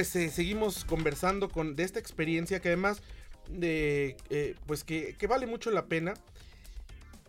[0.00, 3.02] pues eh, seguimos conversando con, de esta experiencia que además
[3.50, 6.14] de, eh, pues que, que vale mucho la pena.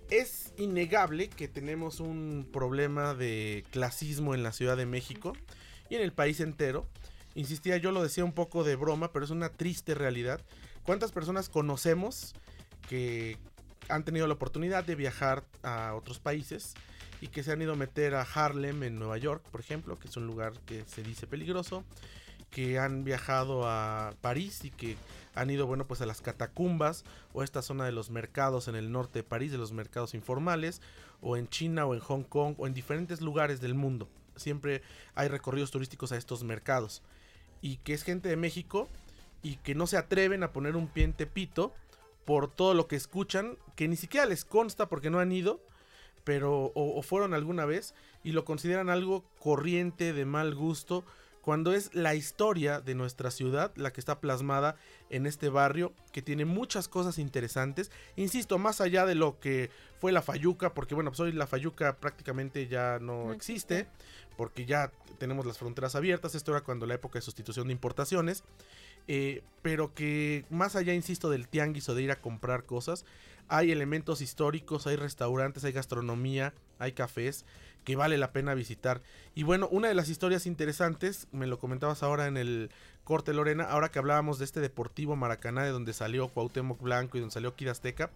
[0.09, 5.33] Es innegable que tenemos un problema de clasismo en la Ciudad de México
[5.89, 6.87] y en el país entero.
[7.35, 10.39] Insistía, yo lo decía un poco de broma, pero es una triste realidad.
[10.83, 12.35] ¿Cuántas personas conocemos
[12.87, 13.37] que
[13.89, 16.73] han tenido la oportunidad de viajar a otros países
[17.19, 20.07] y que se han ido a meter a Harlem en Nueva York, por ejemplo, que
[20.07, 21.83] es un lugar que se dice peligroso,
[22.51, 24.97] que han viajado a París y que
[25.33, 28.91] han ido, bueno, pues a las catacumbas o esta zona de los mercados en el
[28.91, 30.81] norte de París, de los mercados informales,
[31.21, 34.09] o en China o en Hong Kong o en diferentes lugares del mundo.
[34.35, 34.81] Siempre
[35.15, 37.01] hay recorridos turísticos a estos mercados.
[37.61, 38.89] Y que es gente de México
[39.43, 41.73] y que no se atreven a poner un pie en Tepito
[42.25, 45.61] por todo lo que escuchan, que ni siquiera les consta porque no han ido,
[46.23, 47.93] pero o, fueron alguna vez
[48.23, 51.03] y lo consideran algo corriente de mal gusto
[51.41, 54.75] cuando es la historia de nuestra ciudad la que está plasmada
[55.09, 57.91] en este barrio que tiene muchas cosas interesantes.
[58.15, 59.69] Insisto, más allá de lo que
[59.99, 63.87] fue la Fayuca, porque bueno, pues hoy la Fayuca prácticamente ya no, existe,
[64.37, 68.43] porque ya tenemos las fronteras abiertas, esto era cuando la época de sustitución de importaciones.
[69.07, 73.03] Eh, pero que más allá, insisto, del tianguis o de ir a comprar cosas,
[73.51, 77.45] hay elementos históricos, hay restaurantes, hay gastronomía, hay cafés
[77.83, 79.01] que vale la pena visitar.
[79.35, 82.71] Y bueno, una de las historias interesantes, me lo comentabas ahora en el
[83.03, 87.19] corte Lorena, ahora que hablábamos de este Deportivo Maracaná, de donde salió Cuauhtémoc Blanco y
[87.19, 88.09] donde salió Kid Azteca,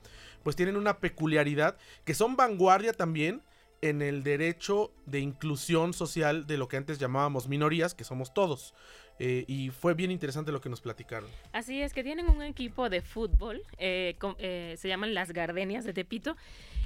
[0.44, 3.42] pues tienen una peculiaridad, que son vanguardia también,
[3.89, 8.73] en el derecho de inclusión social de lo que antes llamábamos minorías, que somos todos.
[9.19, 11.30] Eh, y fue bien interesante lo que nos platicaron.
[11.53, 15.94] Así es, que tienen un equipo de fútbol, eh, eh, se llaman las Gardenias de
[15.94, 16.36] Tepito,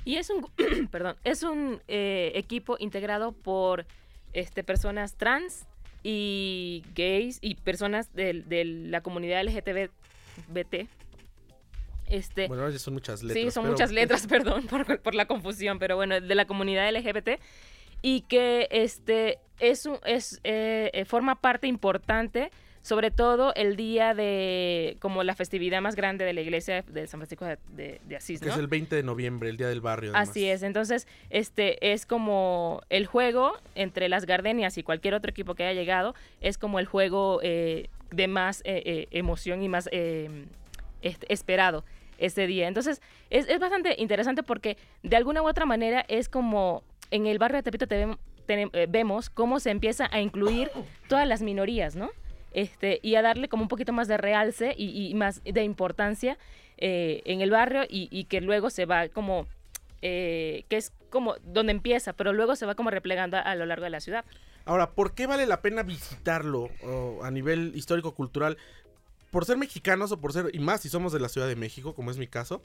[0.06, 0.46] y es un,
[0.92, 3.86] perdón, es un equipo integrado por
[4.34, 5.66] este, personas trans
[6.04, 10.88] y gays y personas de, de la comunidad LGTBT,
[12.10, 13.44] este, bueno, son muchas letras.
[13.44, 17.40] Sí, son muchas letras, perdón por, por, la confusión, pero bueno, de la comunidad LGBT
[18.02, 24.96] y que este es, es eh, eh, forma parte importante sobre todo el día de
[25.02, 28.40] como la festividad más grande de la iglesia de San Francisco de, Asís.
[28.40, 30.14] Que es el 20 de noviembre, el día del barrio.
[30.16, 35.56] Así es, entonces este es como el juego entre las Gardenias y cualquier otro equipo
[35.56, 39.90] que haya llegado, es como el juego eh, de más emoción y más
[41.02, 41.86] esperado
[42.18, 42.68] ese día.
[42.68, 47.40] Entonces, es, es, bastante interesante porque de alguna u otra manera es como en el
[47.40, 47.86] barrio de Tepito
[48.50, 50.72] eh, vemos cómo se empieza a incluir
[51.08, 52.10] todas las minorías, ¿no?
[52.52, 56.38] Este, y a darle como un poquito más de realce y, más de importancia
[56.78, 59.46] eh, en el barrio y, que luego se va como,
[60.02, 63.84] eh, que es como donde empieza, pero luego se va como replegando a, lo largo
[63.84, 64.26] de la ciudad.
[64.66, 66.70] Ahora, ¿por qué vale la pena visitarlo
[67.24, 68.58] a nivel histórico-cultural?
[69.32, 71.94] Por ser mexicanos o por ser, y más si somos de la Ciudad de México,
[71.94, 72.62] como es mi caso,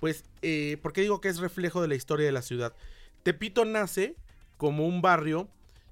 [0.00, 2.74] pues, eh, ¿por qué digo que es reflejo de la historia de la ciudad?
[3.22, 4.16] Tepito nace
[4.56, 5.48] como un barrio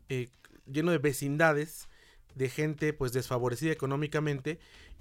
[0.09, 0.28] eh,
[0.71, 1.89] lleno de vecindades,
[2.34, 4.59] de gente pues desfavorecida económicamente,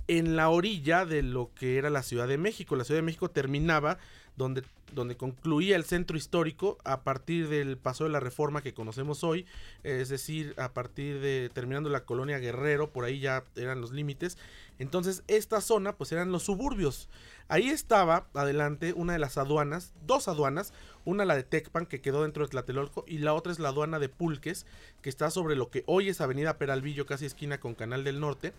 [0.07, 2.75] en la orilla de lo que era la Ciudad de México.
[2.75, 3.97] La Ciudad de México terminaba
[4.37, 4.63] donde,
[4.93, 9.45] donde concluía el centro histórico a partir del paso de la reforma que conocemos hoy,
[9.83, 14.37] es decir, a partir de terminando la colonia Guerrero, por ahí ya eran los límites.
[14.79, 17.07] Entonces, esta zona pues eran los suburbios.
[17.49, 20.73] Ahí estaba adelante una de las aduanas, dos aduanas,
[21.03, 23.99] una la de Tecpan que quedó dentro de Tlatelolco y la otra es la aduana
[23.99, 24.65] de Pulques
[25.01, 28.53] que está sobre lo que hoy es Avenida Peralvillo, casi esquina con Canal del Norte.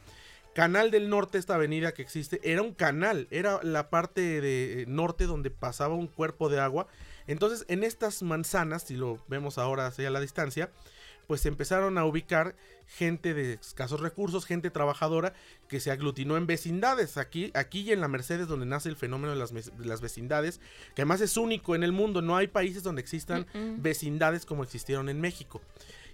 [0.55, 4.85] Canal del Norte, esta avenida que existe, era un canal, era la parte de eh,
[4.87, 6.89] norte donde pasaba un cuerpo de agua.
[7.27, 10.71] Entonces, en estas manzanas, si lo vemos ahora hacia la distancia,
[11.27, 12.55] pues se empezaron a ubicar
[12.87, 15.33] gente de escasos recursos, gente trabajadora
[15.69, 19.33] que se aglutinó en vecindades, aquí, aquí y en la Mercedes donde nace el fenómeno
[19.33, 20.61] de las, las vecindades,
[20.95, 23.47] que además es único en el mundo, no hay países donde existan
[23.79, 25.63] vecindades como existieron en México.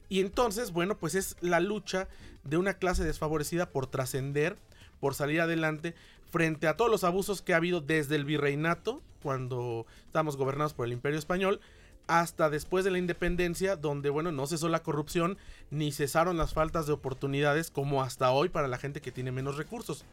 [0.08, 2.08] Y entonces, bueno, pues es la lucha
[2.44, 4.56] de una clase desfavorecida por trascender,
[5.00, 5.94] por salir adelante
[6.30, 10.86] frente a todos los abusos que ha habido desde el virreinato, cuando estábamos gobernados por
[10.86, 11.60] el imperio español,
[12.06, 15.36] hasta después de la independencia, donde, bueno, no cesó la corrupción
[15.70, 19.56] ni cesaron las faltas de oportunidades como hasta hoy para la gente que tiene menos
[19.56, 20.04] recursos.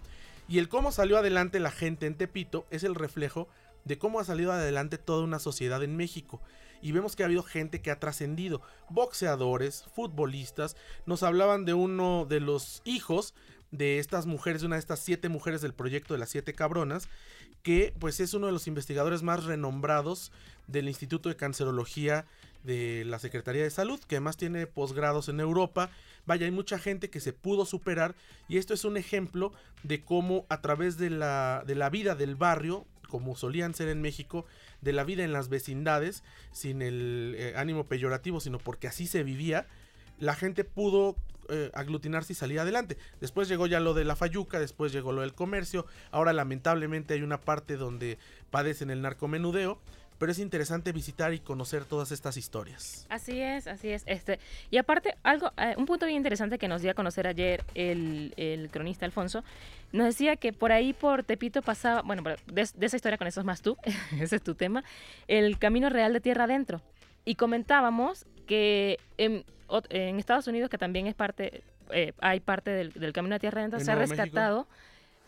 [0.48, 3.48] Y el cómo salió adelante la gente en Tepito es el reflejo
[3.86, 6.41] de cómo ha salido adelante toda una sociedad en México
[6.81, 10.75] y vemos que ha habido gente que ha trascendido, boxeadores, futbolistas,
[11.06, 13.33] nos hablaban de uno de los hijos
[13.72, 17.10] de estas mujeres, de una de estas siete mujeres del proyecto de las siete cabronas,
[17.63, 20.31] que pues es uno de los investigadores más renombrados
[20.68, 22.25] del Instituto de Cancerología
[22.63, 25.89] de la Secretaría de Salud, que además tiene posgrados en Europa.
[26.25, 28.16] Vaya, hay mucha gente que se pudo superar
[28.48, 29.51] y esto es un ejemplo
[29.83, 34.01] de cómo a través de la, de la vida del barrio, como solían ser en
[34.01, 34.45] México,
[34.86, 39.24] de la vida en las vecindades, sin el eh, ánimo peyorativo, sino porque así se
[39.24, 39.68] vivía,
[40.20, 41.18] la gente pudo
[41.50, 42.98] eh, aglutinarse y salir adelante.
[43.20, 47.24] Después llegó ya lo de la fayuca, después llegó lo del comercio, ahora lamentablemente hay
[47.24, 48.20] una parte donde
[48.52, 49.82] padecen el narcomenudeo,
[50.17, 53.06] pero es interesante visitar y conocer todas estas historias.
[53.09, 54.03] Así es, así es.
[54.06, 54.39] Este,
[54.71, 58.33] y aparte, algo, eh, un punto bien interesante que nos dio a conocer ayer el,
[58.38, 59.44] el cronista Alfonso,
[59.91, 63.45] nos decía que por ahí por Tepito pasaba, bueno, de, esa historia con eso es
[63.45, 63.77] más tú,
[64.19, 64.83] ese es tu tema,
[65.27, 66.81] el camino real de tierra adentro.
[67.25, 69.44] Y comentábamos que en,
[69.89, 73.62] en Estados Unidos, que también es parte, eh, hay parte del, del, camino de tierra
[73.62, 74.67] adentro, se ha rescatado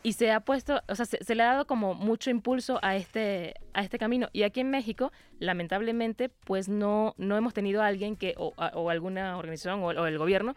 [0.08, 3.56] y se ha puesto, o sea, se, le ha dado como mucho impulso a este,
[3.74, 4.30] a este camino.
[4.32, 9.38] Y aquí en México, lamentablemente, pues no, no hemos tenido a alguien que, o, alguna
[9.38, 10.56] organización o, el gobierno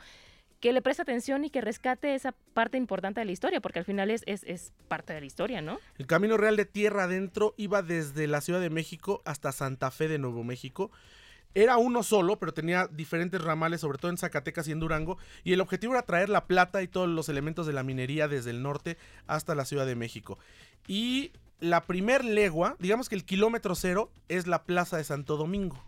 [0.60, 3.84] que le preste atención y que rescate esa parte importante de la historia, porque al
[3.84, 5.80] final es, es, es, parte de la historia, ¿no?
[5.98, 10.06] El Camino Real de Tierra Adentro iba desde la Ciudad de México hasta Santa Fe
[10.06, 10.92] de Nuevo México
[11.54, 15.52] era uno solo, pero tenía diferentes ramales, sobre todo en Zacatecas y en Durango, y
[15.52, 18.62] el objetivo era traer la plata y todos los elementos de la minería desde el
[18.62, 20.38] norte hasta la Ciudad de México.
[20.86, 25.82] Y la primer legua, digamos que el kilómetro cero es la Plaza de Santo Domingo.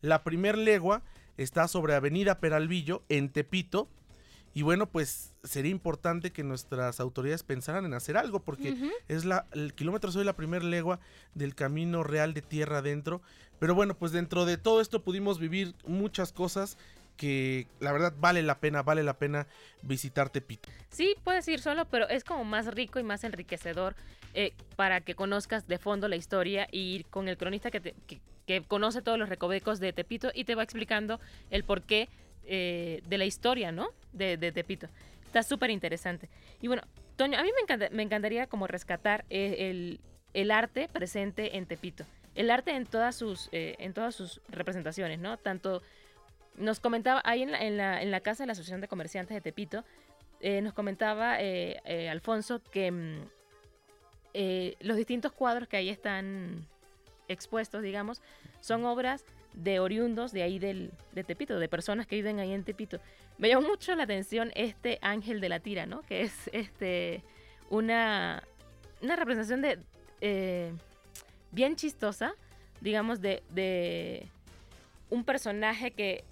[0.00, 1.02] La primer legua
[1.36, 3.88] está sobre Avenida Peralvillo, en Tepito,
[4.54, 8.74] y bueno, pues sería importante que nuestras autoridades pensaran en hacer algo, porque
[9.08, 11.00] es la, el kilómetro soy la primera legua
[11.34, 13.20] del camino real de tierra adentro.
[13.58, 16.78] Pero bueno, pues dentro de todo esto pudimos vivir muchas cosas
[17.16, 19.46] que la verdad vale la pena, vale la pena
[19.82, 20.68] visitar Tepito.
[20.90, 23.96] Sí, puedes ir solo, pero es como más rico y más enriquecedor
[24.34, 27.94] eh, para que conozcas de fondo la historia y ir con el cronista que,
[28.46, 32.08] que conoce todos los recovecos de Tepito y te va explicando el porqué
[32.46, 33.88] eh, de la historia, ¿no?
[34.14, 34.88] De, Tepito.
[35.26, 36.28] Está súper interesante.
[36.60, 36.82] Y bueno,
[37.16, 40.00] Toño, a mí me, me encantaría como rescatar el,
[40.50, 42.04] arte presente en Tepito.
[42.34, 45.36] El arte en todas sus, eh, en todas sus representaciones, ¿no?
[45.36, 45.82] Tanto
[46.56, 49.34] nos comentaba ahí en la, en la, en la casa de la Asociación de Comerciantes
[49.34, 49.84] de Tepito,
[50.40, 51.38] eh, nos comentaba
[52.10, 53.20] Alfonso que mm,
[54.80, 56.66] los distintos cuadros que ahí están
[57.28, 58.22] expuestos, digamos,
[58.60, 62.64] son obras de oriundos de ahí del, de Tepito, de personas que viven ahí en
[62.64, 63.00] Tepito.
[63.38, 66.02] Me llamó mucho la atención este ángel de la tira, ¿no?
[66.02, 67.22] Que es este
[67.70, 68.42] una,
[69.00, 69.78] una representación de
[70.20, 70.72] eh,
[71.50, 72.34] bien chistosa,
[72.80, 74.28] digamos, de, de
[75.10, 76.24] un personaje que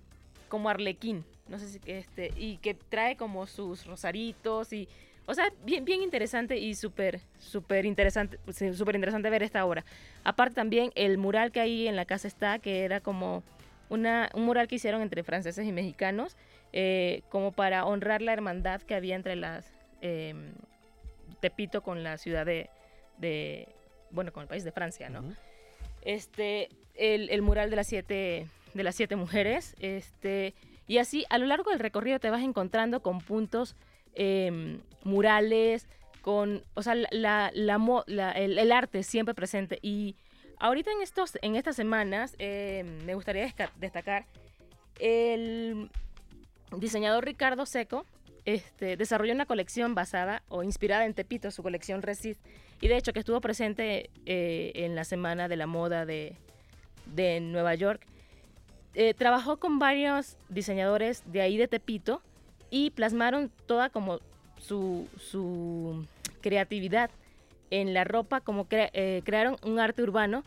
[0.48, 4.88] como Arlequín, no sé si este, y que trae como sus rosaritos y
[5.26, 8.38] o sea, bien, bien interesante y súper, súper interesante,
[8.74, 9.84] súper interesante ver esta obra.
[10.24, 13.42] Aparte también el mural que ahí en la casa está, que era como
[13.88, 16.36] una, un mural que hicieron entre franceses y mexicanos,
[16.72, 19.70] eh, como para honrar la hermandad que había entre las
[20.00, 20.52] em,
[21.40, 22.70] Tepito con la ciudad de,
[23.18, 23.68] de,
[24.10, 25.22] bueno, con el país de Francia, ¿no?
[26.02, 30.54] Este, el, el, mural de las siete, de las siete mujeres, este,
[30.86, 33.76] y así a lo largo del recorrido te vas encontrando con puntos
[34.14, 35.86] Em, murales,
[36.20, 39.78] con, o sea, la, la, el, arte siempre presente.
[39.82, 40.16] Y
[40.58, 44.26] ahorita en, estos, en estas semanas em, me gustaría destacar
[45.00, 45.90] el
[46.76, 48.06] diseñador Ricardo Seco.
[48.44, 52.44] Este, desarrolló una colección basada o inspirada en Tepito, su colección Resist,
[52.80, 56.36] y de hecho que estuvo presente eh, en la Semana de la Moda de,
[57.06, 58.04] de Nueva York.
[58.94, 62.20] Eh, trabajó con varios diseñadores de ahí de Tepito
[62.72, 64.18] y plasmaron toda como
[64.58, 66.06] su, su
[66.40, 67.10] creatividad
[67.70, 70.42] en la ropa, como eh, crearon un arte urbano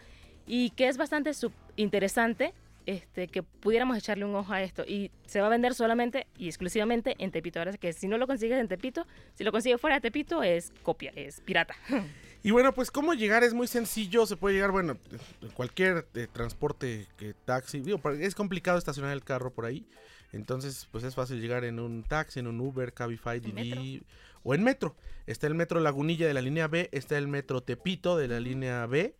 [0.47, 1.31] y que es bastante
[1.75, 2.53] interesante
[2.87, 4.83] este, que pudiéramos echarle un ojo a esto.
[4.87, 7.59] Y se va a vender solamente y exclusivamente en Tepito.
[7.59, 9.05] Ahora que si no lo consigues en Tepito,
[9.35, 11.75] si lo consigues fuera de Tepito, es copia, es pirata.
[12.45, 14.27] Y bueno, pues cómo llegar es muy sencillo.
[14.27, 14.99] Se puede llegar, bueno,
[15.41, 17.79] en cualquier eh, transporte, que taxi.
[17.79, 19.87] Digo, es complicado estacionar el carro por ahí.
[20.31, 24.03] Entonces, pues es fácil llegar en un taxi, en un Uber, Cabify, Didi
[24.43, 24.95] o en metro.
[25.25, 28.85] Está el metro Lagunilla de la línea B, está el metro Tepito de la línea
[28.85, 29.15] B,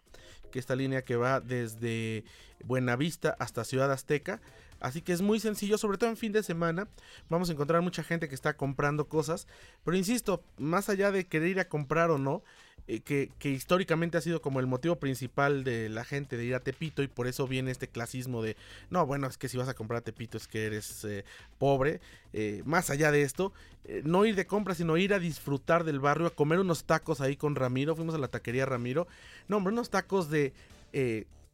[0.51, 2.25] que esta línea que va desde
[2.63, 4.39] Buenavista hasta Ciudad Azteca.
[4.79, 6.87] Así que es muy sencillo, sobre todo en fin de semana.
[7.29, 9.47] Vamos a encontrar mucha gente que está comprando cosas.
[9.83, 12.43] Pero insisto, más allá de querer ir a comprar o no,
[12.87, 16.53] eh, que, que, históricamente ha sido como el motivo principal de la gente de ir
[16.53, 18.55] a Tepito y por eso viene este clasismo de,
[18.91, 21.25] no, bueno, es que si vas a comprar a Tepito es que eres eh,
[21.57, 21.99] pobre.
[22.33, 23.53] Eh, más allá de esto,
[24.03, 27.35] no ir de compra, sino ir a disfrutar del barrio, a comer unos tacos ahí
[27.35, 27.95] con Ramiro.
[27.95, 29.07] Fuimos a la taquería Ramiro.
[29.47, 30.53] No, hombre, unos tacos de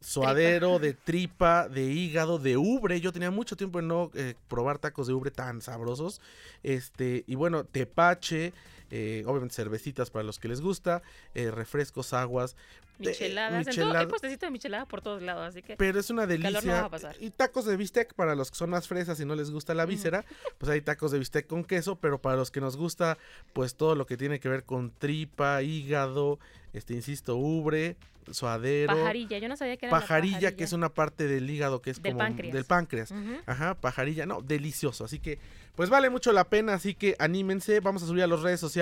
[0.00, 3.00] suadero, de tripa, de hígado, de ubre.
[3.00, 4.10] Yo tenía mucho tiempo en no
[4.48, 6.20] probar tacos de ubre tan sabrosos.
[6.62, 8.52] Este, y bueno, tepache,
[8.94, 11.02] eh, obviamente cervecitas para los que les gusta,
[11.34, 12.56] eh, refrescos, aguas.
[12.98, 14.00] Micheladas, michelada.
[14.00, 15.76] hay puestecito de michelada por todos lados, así que...
[15.76, 16.90] Pero es una delicia.
[17.18, 19.86] Y tacos de bistec para los que son más fresas y no les gusta la
[19.86, 20.26] víscera,
[20.58, 23.16] pues hay tacos de bistec con queso, pero para los que nos gusta,
[23.54, 26.38] pues todo lo que tiene que ver con tripa, hígado,
[26.74, 27.96] este, insisto, ubre,
[28.30, 28.94] suadero.
[28.94, 31.98] Pajarilla, yo no sabía que era pajarilla, que es una parte del hígado que es
[31.98, 33.12] como del páncreas.
[33.46, 35.04] Ajá, pajarilla, no, delicioso.
[35.04, 35.38] Así que,
[35.74, 37.80] pues vale mucho la pena, así que anímense.
[37.80, 38.81] Vamos a subir a las redes sociales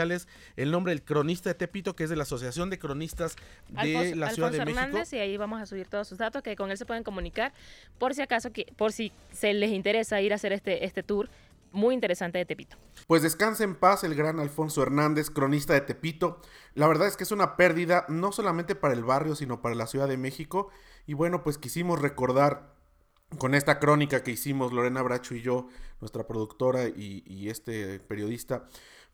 [0.57, 3.37] el nombre del cronista de Tepito, que es de la Asociación de Cronistas
[3.69, 6.71] de la Ciudad de Hernández, Y ahí vamos a subir todos sus datos, que con
[6.71, 7.53] él se pueden comunicar
[7.99, 11.29] por si acaso, que, por si se les interesa ir a hacer este, este tour
[11.73, 12.77] muy interesante de Tepito.
[13.07, 16.41] Pues descanse en paz el gran Alfonso Hernández, cronista de Tepito.
[16.75, 19.87] La verdad es que es una pérdida no solamente para el barrio, sino para la
[19.87, 20.71] Ciudad de México.
[21.07, 22.75] Y bueno, pues quisimos recordar
[23.39, 25.69] con esta crónica que hicimos Lorena Bracho y yo,
[26.01, 28.67] nuestra productora y, este periodista,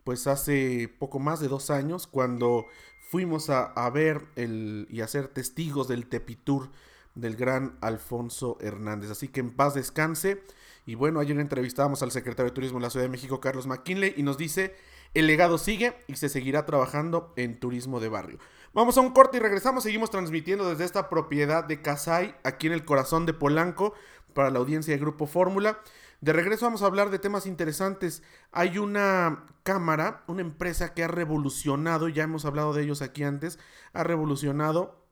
[0.04, 2.66] pues hace poco más de dos años, cuando
[3.10, 6.70] fuimos a, ver el, y a ser testigos del Tepitur
[7.14, 9.10] del gran Alfonso Hernández.
[9.10, 10.42] Así que en paz descanse.
[10.86, 14.14] Y bueno, ayer entrevistábamos al secretario de Turismo de la Ciudad de México, Carlos McKinley,
[14.16, 14.76] y nos dice,
[15.18, 18.38] el legado sigue y se seguirá trabajando en turismo de barrio.
[18.74, 22.74] Vamos a un corte y regresamos, seguimos transmitiendo desde esta propiedad de Casay, aquí en
[22.74, 23.94] el corazón de Polanco,
[24.34, 25.80] para la audiencia de Grupo Fórmula.
[26.20, 28.22] De regreso vamos a hablar de temas interesantes.
[28.52, 33.58] Hay una cámara, una empresa que ha revolucionado, ya hemos hablado de ellos aquí antes,
[33.94, 35.02] ha revolucionado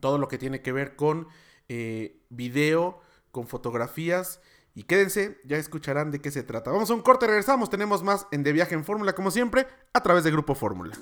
[0.00, 1.28] todo lo que tiene que ver con
[1.70, 3.00] eh, video,
[3.30, 4.42] con fotografías
[4.78, 6.70] y quédense, ya escucharán de qué se trata.
[6.70, 7.68] Vamos a un corte, regresamos.
[7.68, 10.96] Tenemos más en De Viaje en Fórmula, como siempre, a través de Grupo Fórmula.